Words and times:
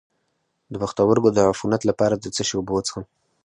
د 0.71 0.73
پښتورګو 0.81 1.29
د 1.33 1.39
عفونت 1.49 1.81
لپاره 1.89 2.15
د 2.17 2.25
څه 2.35 2.41
شي 2.47 2.53
اوبه 2.57 2.71
وڅښم؟ 2.73 3.03